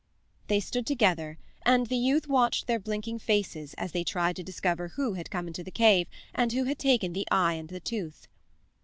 They 0.47 0.59
stood 0.59 0.87
together, 0.87 1.37
and 1.61 1.85
the 1.85 1.95
youth 1.95 2.27
watched 2.27 2.65
their 2.65 2.79
blinking 2.79 3.19
faces 3.19 3.75
as 3.75 3.91
they 3.91 4.03
tried 4.03 4.35
to 4.37 4.43
discover 4.43 4.87
who 4.87 5.13
had 5.13 5.29
come 5.29 5.45
into 5.45 5.63
the 5.63 5.69
cave, 5.69 6.07
and 6.33 6.51
who 6.51 6.63
had 6.63 6.79
taken 6.79 7.13
the 7.13 7.27
eye 7.29 7.53
and 7.53 7.69
the 7.69 7.79
tooth. 7.79 8.27